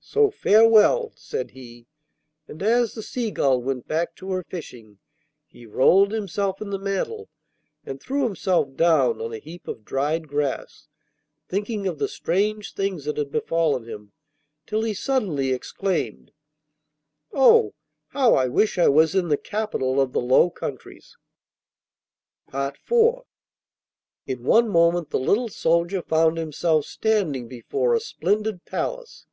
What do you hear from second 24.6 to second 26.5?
moment the little soldier found